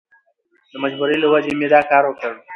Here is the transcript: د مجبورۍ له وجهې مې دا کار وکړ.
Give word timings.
د 0.71 0.73
مجبورۍ 0.83 1.17
له 1.21 1.27
وجهې 1.33 1.53
مې 1.59 1.67
دا 1.73 1.81
کار 1.89 2.03
وکړ. 2.07 2.31